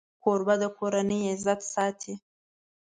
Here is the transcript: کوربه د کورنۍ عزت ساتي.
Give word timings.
کوربه 0.23 0.55
د 0.61 0.63
کورنۍ 0.77 1.19
عزت 1.31 1.59
ساتي. 1.73 2.13